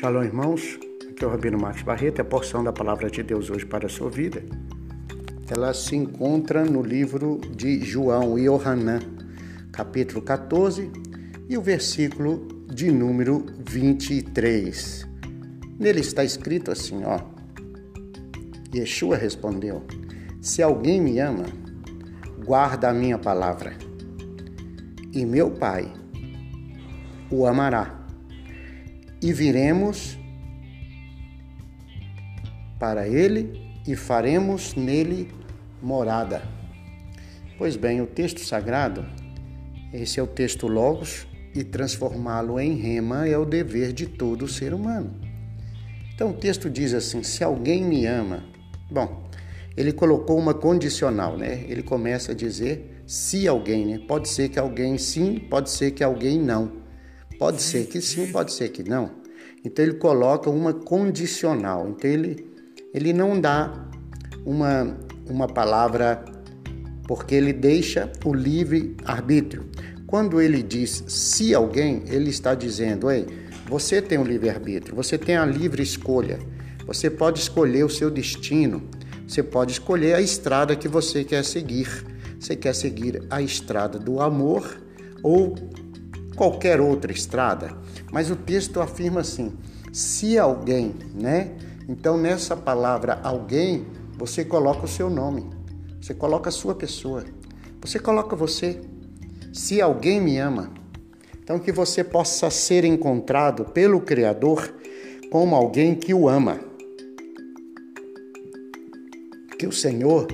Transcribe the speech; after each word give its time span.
Shalom, 0.00 0.22
irmãos. 0.22 0.78
Aqui 1.10 1.24
é 1.24 1.26
o 1.26 1.30
Rabino 1.30 1.58
Marcos 1.58 1.82
Barreto. 1.82 2.22
A 2.22 2.24
porção 2.24 2.62
da 2.62 2.72
palavra 2.72 3.10
de 3.10 3.20
Deus 3.20 3.50
hoje 3.50 3.66
para 3.66 3.86
a 3.86 3.88
sua 3.88 4.08
vida, 4.08 4.44
ela 5.50 5.74
se 5.74 5.96
encontra 5.96 6.64
no 6.64 6.82
livro 6.82 7.40
de 7.56 7.80
João 7.84 8.38
e 8.38 8.48
Ohanã, 8.48 9.00
capítulo 9.72 10.22
14 10.22 10.88
e 11.48 11.58
o 11.58 11.60
versículo 11.60 12.46
de 12.72 12.92
número 12.92 13.44
23. 13.68 15.04
Nele 15.80 15.98
está 15.98 16.22
escrito 16.22 16.70
assim, 16.70 17.02
ó. 17.04 17.18
Yeshua 18.72 19.16
respondeu: 19.16 19.82
Se 20.40 20.62
alguém 20.62 21.00
me 21.00 21.18
ama, 21.18 21.46
guarda 22.46 22.88
a 22.88 22.94
minha 22.94 23.18
palavra, 23.18 23.76
e 25.12 25.26
meu 25.26 25.50
Pai 25.50 25.92
o 27.32 27.44
amará 27.44 28.06
e 29.22 29.32
viremos 29.32 30.18
para 32.78 33.08
ele 33.08 33.60
e 33.86 33.96
faremos 33.96 34.74
nele 34.74 35.30
morada. 35.82 36.42
Pois 37.56 37.76
bem, 37.76 38.00
o 38.00 38.06
texto 38.06 38.40
sagrado, 38.40 39.04
esse 39.92 40.20
é 40.20 40.22
o 40.22 40.26
texto 40.26 40.66
Logos, 40.68 41.26
e 41.54 41.64
transformá-lo 41.64 42.60
em 42.60 42.76
rema 42.76 43.26
é 43.26 43.36
o 43.36 43.44
dever 43.44 43.92
de 43.92 44.06
todo 44.06 44.46
ser 44.46 44.72
humano. 44.72 45.10
Então 46.14 46.30
o 46.30 46.34
texto 46.34 46.70
diz 46.70 46.94
assim: 46.94 47.22
se 47.22 47.42
alguém 47.42 47.82
me 47.82 48.06
ama, 48.06 48.44
bom, 48.90 49.28
ele 49.76 49.92
colocou 49.92 50.38
uma 50.38 50.54
condicional, 50.54 51.36
né? 51.36 51.64
Ele 51.68 51.82
começa 51.82 52.32
a 52.32 52.34
dizer 52.34 53.02
se 53.06 53.48
alguém, 53.48 53.86
né? 53.86 54.00
Pode 54.06 54.28
ser 54.28 54.48
que 54.48 54.58
alguém 54.58 54.98
sim, 54.98 55.38
pode 55.38 55.70
ser 55.70 55.92
que 55.92 56.04
alguém 56.04 56.38
não. 56.38 56.72
Pode 57.38 57.62
ser 57.62 57.86
que 57.86 58.00
sim, 58.00 58.26
pode 58.32 58.52
ser 58.52 58.70
que 58.70 58.82
não. 58.82 59.10
Então 59.64 59.84
ele 59.84 59.94
coloca 59.94 60.50
uma 60.50 60.72
condicional. 60.72 61.88
Então 61.88 62.10
ele, 62.10 62.46
ele 62.92 63.12
não 63.12 63.40
dá 63.40 63.88
uma, 64.44 64.96
uma 65.28 65.46
palavra 65.46 66.24
porque 67.06 67.34
ele 67.34 67.52
deixa 67.52 68.10
o 68.24 68.34
livre 68.34 68.96
arbítrio. 69.04 69.66
Quando 70.06 70.40
ele 70.40 70.62
diz 70.62 71.04
se 71.06 71.54
alguém, 71.54 72.02
ele 72.06 72.30
está 72.30 72.54
dizendo, 72.54 73.10
ei, 73.10 73.26
você 73.68 74.00
tem 74.00 74.18
o 74.18 74.24
livre 74.24 74.48
arbítrio, 74.48 74.96
você 74.96 75.18
tem 75.18 75.36
a 75.36 75.44
livre 75.44 75.82
escolha. 75.82 76.38
Você 76.86 77.10
pode 77.10 77.40
escolher 77.40 77.84
o 77.84 77.90
seu 77.90 78.10
destino. 78.10 78.88
Você 79.26 79.42
pode 79.42 79.72
escolher 79.72 80.14
a 80.14 80.20
estrada 80.22 80.74
que 80.74 80.88
você 80.88 81.22
quer 81.22 81.44
seguir. 81.44 81.88
Você 82.40 82.56
quer 82.56 82.74
seguir 82.74 83.22
a 83.28 83.42
estrada 83.42 83.98
do 83.98 84.20
amor 84.20 84.80
ou 85.22 85.54
qualquer 86.38 86.80
outra 86.80 87.10
estrada, 87.10 87.76
mas 88.12 88.30
o 88.30 88.36
texto 88.36 88.80
afirma 88.80 89.20
assim: 89.20 89.52
se 89.92 90.38
alguém, 90.38 90.94
né? 91.12 91.56
Então 91.88 92.16
nessa 92.16 92.56
palavra 92.56 93.20
alguém, 93.24 93.84
você 94.16 94.44
coloca 94.44 94.84
o 94.84 94.88
seu 94.88 95.10
nome, 95.10 95.50
você 96.00 96.14
coloca 96.14 96.48
a 96.48 96.52
sua 96.52 96.74
pessoa, 96.74 97.24
você 97.80 97.98
coloca 97.98 98.36
você. 98.36 98.80
Se 99.52 99.80
alguém 99.80 100.20
me 100.20 100.38
ama, 100.38 100.70
então 101.42 101.58
que 101.58 101.72
você 101.72 102.04
possa 102.04 102.48
ser 102.50 102.84
encontrado 102.84 103.64
pelo 103.64 104.00
Criador 104.00 104.72
como 105.30 105.56
alguém 105.56 105.94
que 105.94 106.14
o 106.14 106.28
ama. 106.28 106.60
Que 109.58 109.66
o 109.66 109.72
Senhor 109.72 110.28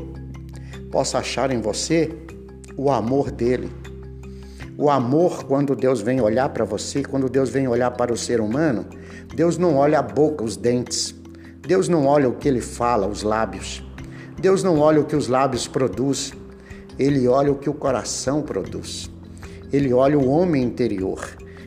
possa 0.90 1.18
achar 1.18 1.50
em 1.50 1.60
você 1.60 2.10
o 2.76 2.90
amor 2.90 3.30
dele 3.30 3.70
o 4.76 4.90
amor, 4.90 5.44
quando 5.44 5.76
Deus 5.76 6.00
vem 6.00 6.20
olhar 6.20 6.48
para 6.48 6.64
você, 6.64 7.04
quando 7.04 7.28
Deus 7.28 7.48
vem 7.48 7.68
olhar 7.68 7.92
para 7.92 8.12
o 8.12 8.16
ser 8.16 8.40
humano, 8.40 8.84
Deus 9.32 9.56
não 9.56 9.76
olha 9.76 10.00
a 10.00 10.02
boca, 10.02 10.42
os 10.42 10.56
dentes. 10.56 11.14
Deus 11.60 11.88
não 11.88 12.06
olha 12.06 12.28
o 12.28 12.34
que 12.34 12.48
ele 12.48 12.60
fala, 12.60 13.06
os 13.06 13.22
lábios. 13.22 13.84
Deus 14.38 14.64
não 14.64 14.80
olha 14.80 15.00
o 15.00 15.04
que 15.04 15.14
os 15.14 15.28
lábios 15.28 15.68
produzem. 15.68 16.34
Ele 16.98 17.28
olha 17.28 17.52
o 17.52 17.56
que 17.56 17.70
o 17.70 17.74
coração 17.74 18.42
produz. 18.42 19.08
Ele 19.72 19.92
olha 19.92 20.18
o 20.18 20.28
homem 20.28 20.64
interior. 20.64 21.20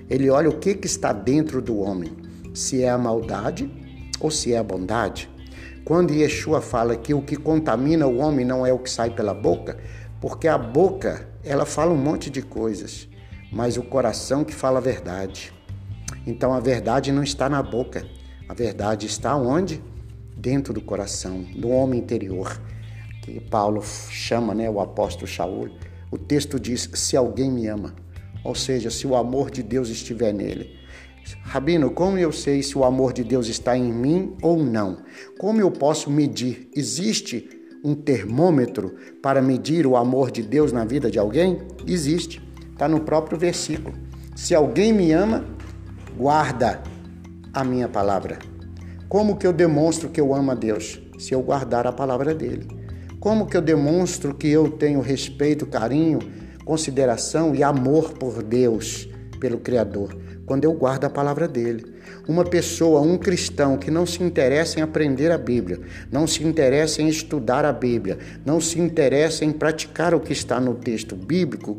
Ele 0.10 0.30
olha 0.30 0.50
o 0.50 0.58
que, 0.58 0.76
que 0.76 0.88
está 0.88 1.14
dentro 1.14 1.62
do 1.62 1.80
homem. 1.80 2.12
Se 2.54 2.84
é 2.84 2.90
a 2.90 2.98
maldade 2.98 3.72
ou 4.20 4.30
se 4.30 4.54
é 4.54 4.58
a 4.58 4.64
bondade. 4.64 5.30
Quando 5.86 6.14
Yeshua 6.14 6.60
fala 6.60 6.98
que 6.98 7.14
o 7.14 7.22
que 7.22 7.38
contamina 7.38 8.06
o 8.06 8.18
homem 8.18 8.46
não 8.46 8.66
é 8.66 8.74
o 8.74 8.80
que 8.80 8.90
sai 8.90 9.12
pela 9.12 9.34
boca, 9.34 9.78
porque 10.20 10.48
a 10.48 10.58
boca, 10.58 11.28
ela 11.44 11.66
fala 11.66 11.92
um 11.92 11.98
monte 11.98 12.30
de 12.30 12.42
coisas, 12.42 13.08
mas 13.52 13.78
o 13.78 13.84
coração 13.84 14.44
que 14.44 14.54
fala 14.54 14.80
a 14.80 14.82
verdade. 14.82 15.54
Então 16.26 16.54
a 16.54 16.60
verdade 16.60 17.12
não 17.12 17.24
está 17.24 17.48
na 17.48 17.62
boca, 17.62 18.06
a 18.50 18.54
verdade 18.54 19.06
está 19.06 19.36
onde? 19.36 19.82
Dentro 20.36 20.74
do 20.74 20.82
coração, 20.82 21.46
no 21.56 21.70
homem 21.70 22.00
interior, 22.00 22.62
que 23.24 23.40
Paulo 23.40 23.82
chama, 23.84 24.54
né, 24.54 24.70
o 24.70 24.80
apóstolo 24.80 25.28
Shaul. 25.28 25.70
O 26.12 26.18
texto 26.18 26.60
diz: 26.60 26.90
"Se 26.94 27.18
alguém 27.18 27.52
me 27.52 27.68
ama", 27.68 27.96
ou 28.44 28.56
seja, 28.56 28.90
se 28.90 29.06
o 29.06 29.16
amor 29.16 29.52
de 29.52 29.64
Deus 29.64 29.90
estiver 29.90 30.34
nele. 30.34 30.78
Rabino, 31.42 31.92
como 31.92 32.18
eu 32.18 32.32
sei 32.32 32.64
se 32.64 32.78
o 32.78 32.86
amor 32.86 33.12
de 33.12 33.24
Deus 33.24 33.48
está 33.48 33.78
em 33.78 33.92
mim 33.92 34.36
ou 34.42 34.64
não? 34.64 35.00
Como 35.38 35.60
eu 35.60 35.70
posso 35.70 36.10
medir? 36.10 36.70
Existe 36.74 37.57
um 37.84 37.96
termômetro 37.96 38.96
para 39.22 39.42
medir 39.42 39.86
o 39.86 39.96
amor 39.96 40.32
de 40.32 40.42
Deus 40.42 40.72
na 40.72 40.86
vida 40.86 41.10
de 41.10 41.20
alguém? 41.20 41.60
Existe. 41.86 42.42
Está 42.72 42.88
no 42.88 43.02
próprio 43.02 43.38
versículo. 43.38 43.96
Se 44.36 44.54
alguém 44.54 44.94
me 44.94 45.12
ama, 45.12 45.46
guarda 46.18 46.82
a 47.54 47.64
minha 47.64 47.88
palavra. 47.88 48.40
Como 49.10 49.38
que 49.38 49.48
eu 49.48 49.54
demonstro 49.54 50.10
que 50.10 50.22
eu 50.22 50.34
amo 50.34 50.52
a 50.52 50.56
Deus? 50.56 51.02
Se 51.18 51.34
eu 51.34 51.42
guardar 51.42 51.88
a 51.88 51.92
palavra 51.92 52.36
dele. 52.36 52.68
Como 53.20 53.48
que 53.48 53.58
eu 53.58 53.62
demonstro 53.62 54.36
que 54.36 54.48
eu 54.48 54.70
tenho 54.70 55.02
respeito, 55.02 55.66
carinho, 55.66 56.20
consideração 56.64 57.56
e 57.56 57.64
amor 57.64 58.14
por 58.14 58.44
Deus, 58.44 59.10
pelo 59.40 59.58
Criador? 59.58 60.16
Quando 60.48 60.64
eu 60.64 60.74
guardo 60.74 61.04
a 61.04 61.10
palavra 61.10 61.48
dele. 61.48 61.86
Uma 62.28 62.44
pessoa, 62.44 63.02
um 63.02 63.18
cristão 63.18 63.78
que 63.78 63.92
não 63.92 64.06
se 64.06 64.24
interessa 64.24 64.80
em 64.80 64.82
aprender 64.82 65.30
a 65.30 65.38
Bíblia, 65.38 65.80
não 66.12 66.26
se 66.26 66.44
interessa 66.44 67.02
em 67.02 67.08
estudar 67.08 67.66
a 67.66 67.74
Bíblia, 67.74 68.18
não 68.44 68.60
se 68.60 68.80
interessa 68.80 69.46
em 69.46 69.52
praticar 69.52 70.16
o 70.16 70.20
que 70.20 70.34
está 70.34 70.60
no 70.60 70.74
texto 70.74 71.16
bíblico, 71.16 71.78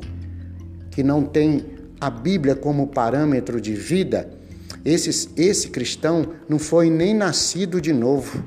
que 0.91 1.03
não 1.03 1.25
tem 1.25 1.65
a 2.01 2.11
Bíblia 2.11 2.55
como 2.55 2.87
parâmetro 2.87 3.61
de 3.61 3.75
vida, 3.75 4.29
esse, 4.85 5.31
esse 5.37 5.69
cristão 5.69 6.35
não 6.49 6.59
foi 6.59 6.89
nem 6.91 7.15
nascido 7.15 7.81
de 7.81 7.93
novo. 7.93 8.45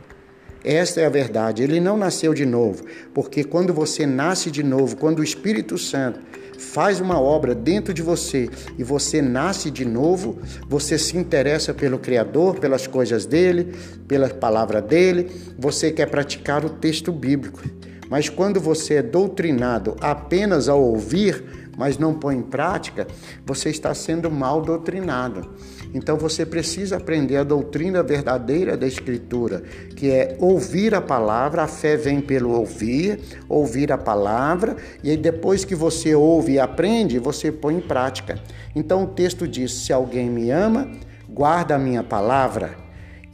Esta 0.64 1.02
é 1.02 1.06
a 1.06 1.10
verdade. 1.10 1.64
Ele 1.64 1.80
não 1.80 1.98
nasceu 1.98 2.34
de 2.34 2.46
novo, 2.46 2.86
porque 3.14 3.44
quando 3.44 3.74
você 3.74 4.06
nasce 4.06 4.52
de 4.52 4.64
novo, 4.64 4.96
quando 4.96 5.20
o 5.20 5.24
Espírito 5.24 5.78
Santo 5.78 6.20
faz 6.58 7.02
uma 7.02 7.20
obra 7.20 7.56
dentro 7.56 7.94
de 7.94 8.02
você 8.02 8.48
e 8.78 8.84
você 8.84 9.22
nasce 9.22 9.72
de 9.72 9.84
novo, 9.84 10.38
você 10.68 10.98
se 10.98 11.18
interessa 11.18 11.74
pelo 11.74 11.98
Criador, 11.98 12.60
pelas 12.60 12.86
coisas 12.86 13.26
dele, 13.26 13.74
pela 14.08 14.30
palavra 14.30 14.82
dele, 14.82 15.32
você 15.58 15.92
quer 15.92 16.08
praticar 16.08 16.64
o 16.64 16.70
texto 16.70 17.12
bíblico. 17.12 17.62
Mas 18.10 18.30
quando 18.30 18.60
você 18.60 18.96
é 18.96 19.02
doutrinado 19.02 19.96
apenas 20.02 20.68
ao 20.68 20.84
ouvir, 20.84 21.44
mas 21.78 21.98
não 21.98 22.14
põe 22.14 22.36
em 22.36 22.42
prática, 22.42 23.08
você 23.46 23.70
está 23.70 23.94
sendo 23.94 24.30
mal 24.30 24.62
doutrinado. 24.62 25.50
Então 25.94 26.18
você 26.18 26.46
precisa 26.46 26.98
aprender 26.98 27.38
a 27.38 27.44
doutrina 27.44 28.02
verdadeira 28.04 28.78
da 28.78 28.88
Escritura, 28.88 29.64
que 29.96 30.10
é 30.10 30.38
ouvir 30.40 30.94
a 30.96 31.02
palavra, 31.02 31.64
a 31.64 31.68
fé 31.68 31.98
vem 31.98 32.22
pelo 32.22 32.52
ouvir, 32.52 33.20
ouvir 33.50 33.92
a 33.92 33.98
palavra, 33.98 34.76
e 35.04 35.10
aí 35.10 35.18
depois 35.18 35.66
que 35.66 35.76
você 35.76 36.16
ouve 36.16 36.54
e 36.54 36.60
aprende, 36.60 37.20
você 37.20 37.52
põe 37.52 37.76
em 37.76 37.82
prática. 37.82 38.40
Então 38.76 39.04
o 39.04 39.08
texto 39.08 39.48
diz: 39.48 39.72
Se 39.72 39.92
alguém 39.92 40.30
me 40.30 40.50
ama, 40.50 40.90
guarda 41.30 41.76
a 41.76 41.80
minha 41.80 42.04
palavra, 42.04 42.78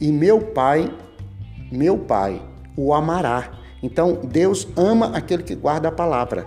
e 0.00 0.12
meu 0.12 0.40
Pai, 0.40 0.92
meu 1.70 1.98
Pai, 1.98 2.42
o 2.76 2.94
amará. 2.94 3.52
Então 3.82 4.20
Deus 4.24 4.66
ama 4.76 5.16
aquele 5.16 5.42
que 5.42 5.54
guarda 5.54 5.88
a 5.88 5.92
palavra. 5.92 6.46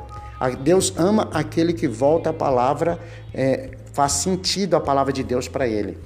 Deus 0.49 0.93
ama 0.97 1.29
aquele 1.33 1.73
que 1.73 1.87
volta 1.87 2.31
a 2.31 2.33
palavra, 2.33 2.99
é, 3.33 3.71
faz 3.93 4.13
sentido 4.13 4.75
a 4.75 4.79
palavra 4.79 5.13
de 5.13 5.23
Deus 5.23 5.47
para 5.47 5.67
ele. 5.67 5.97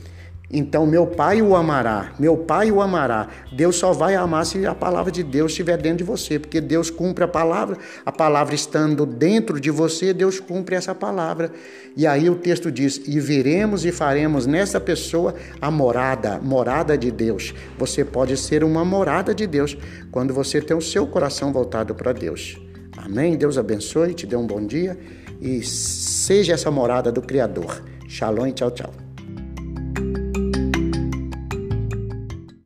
Então, 0.50 0.86
meu 0.86 1.08
pai 1.08 1.42
o 1.42 1.56
amará, 1.56 2.14
meu 2.20 2.38
pai 2.38 2.72
o 2.72 2.80
amará. 2.80 3.28
Deus 3.52 3.78
só 3.78 3.92
vai 3.92 4.16
amar 4.16 4.46
se 4.46 4.64
a 4.66 4.76
palavra 4.76 5.12
de 5.12 5.24
Deus 5.24 5.52
estiver 5.52 5.76
dentro 5.76 6.00
de 6.00 6.04
você, 6.04 6.38
porque 6.38 6.62
Deus 6.62 6.92
cumpre 6.92 7.24
a 7.24 7.28
palavra, 7.28 7.78
a 8.06 8.12
palavra 8.12 8.54
estando 8.54 9.08
dentro 9.08 9.60
de 9.60 9.72
você, 9.72 10.14
Deus 10.14 10.40
cumpre 10.40 10.76
essa 10.76 10.94
palavra. 10.94 11.52
E 11.98 12.06
aí 12.06 12.30
o 12.30 12.36
texto 12.36 12.72
diz: 12.72 13.02
E 13.08 13.20
veremos 13.20 13.86
e 13.86 13.92
faremos 13.92 14.46
nessa 14.46 14.80
pessoa 14.80 15.34
a 15.60 15.72
morada, 15.72 16.40
morada 16.40 16.96
de 16.96 17.10
Deus. 17.10 17.54
Você 17.78 18.06
pode 18.06 18.38
ser 18.38 18.64
uma 18.64 18.86
morada 18.86 19.34
de 19.34 19.48
Deus 19.48 19.76
quando 20.12 20.34
você 20.34 20.62
tem 20.62 20.78
o 20.78 20.82
seu 20.82 21.08
coração 21.08 21.52
voltado 21.52 21.96
para 21.96 22.14
Deus. 22.14 22.56
Amém? 22.98 23.38
Deus 23.38 23.58
abençoe, 23.58 24.14
te 24.14 24.26
dê 24.26 24.36
um 24.36 24.48
bom 24.48 24.66
dia 24.66 24.98
e 25.42 25.64
seja 25.64 26.54
essa 26.54 26.72
morada 26.72 27.12
do 27.12 27.22
Criador. 27.22 27.84
Shalom 28.08 28.48
e 28.48 28.54
tchau, 28.54 28.72
tchau. 28.72 29.05